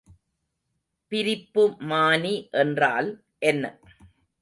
பிரிப்புமானி 1.11 2.35
என்றால் 2.55 3.11
என்ன? 3.41 3.63